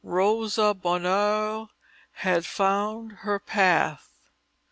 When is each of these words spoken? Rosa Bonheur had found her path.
Rosa 0.03 0.73
Bonheur 0.73 1.67
had 2.13 2.43
found 2.43 3.11
her 3.19 3.37
path. 3.37 4.09